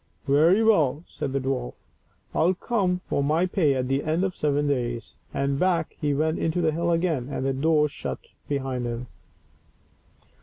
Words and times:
"Very 0.27 0.63
well," 0.63 1.03
said 1.07 1.31
the 1.31 1.39
dwarf," 1.39 1.75
I 2.33 2.41
will 2.45 2.53
come 2.55 2.97
for 2.97 3.23
my 3.23 3.45
pay 3.45 3.75
at 3.75 3.87
the 3.87 4.03
end 4.03 4.23
of 4.23 4.35
seven 4.35 4.67
days," 4.67 5.15
and 5.31 5.59
back 5.59 5.95
he 5.99 6.11
went 6.11 6.39
into 6.39 6.59
the 6.59 6.71
hill 6.71 6.89
again, 6.89 7.27
and 7.29 7.45
the 7.45 7.53
door 7.53 7.87
shut 7.87 8.23
to 8.23 8.29
behind 8.49 8.87
him. 8.87 9.05